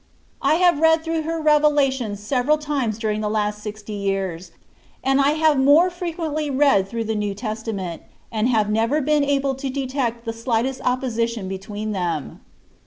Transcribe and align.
I 0.41 0.55
have 0.55 0.79
read 0.79 1.03
through 1.03 1.21
her 1.29 1.39
revelations 1.39 2.19
several 2.21 2.57
times 2.57 2.97
during 2.97 3.21
the 3.21 3.29
last 3.29 3.61
sixty 3.61 3.93
years, 3.93 4.49
and 5.03 5.21
I 5.21 5.33
have 5.33 5.59
more 5.59 5.91
frequently 5.91 6.49
read 6.49 6.87
through 6.87 7.03
the 7.03 7.13
New 7.13 7.35
Testament, 7.35 8.01
and 8.31 8.49
have 8.49 8.67
never 8.67 8.99
been 8.99 9.23
able 9.23 9.53
to 9.53 9.69
detect 9.69 10.25
the 10.25 10.33
slightest 10.33 10.79
opposi 10.81 11.29
tion 11.29 11.47
between 11.47 11.91
them. 11.91 12.41